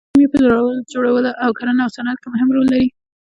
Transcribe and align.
کیمیا 0.13 0.27
په 0.33 0.37
درمل 0.43 0.77
جوړولو 0.93 1.31
او 1.43 1.49
کرنه 1.57 1.81
او 1.85 1.93
صنعت 1.95 2.17
کې 2.21 2.27
مهم 2.33 2.49
رول 2.55 2.67
لري. 2.73 2.87